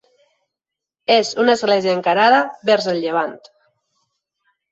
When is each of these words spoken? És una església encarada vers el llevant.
És 1.15 1.33
una 1.43 1.53
església 1.59 1.93
encarada 1.97 2.41
vers 2.71 2.89
el 2.93 2.99
llevant. 3.05 3.37